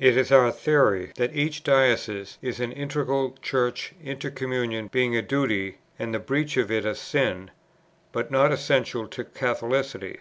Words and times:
It 0.00 0.16
is 0.16 0.32
our 0.32 0.50
theory, 0.50 1.12
that 1.14 1.36
each 1.36 1.62
diocese 1.62 2.36
is 2.42 2.58
an 2.58 2.72
integral 2.72 3.36
Church, 3.40 3.92
intercommunion 4.04 4.88
being 4.90 5.14
a 5.14 5.22
duty, 5.22 5.78
(and 6.00 6.12
the 6.12 6.18
breach 6.18 6.56
of 6.56 6.68
it 6.68 6.84
a 6.84 6.96
sin,) 6.96 7.52
but 8.10 8.28
not 8.28 8.50
essential 8.50 9.06
to 9.06 9.22
Catholicity. 9.22 10.18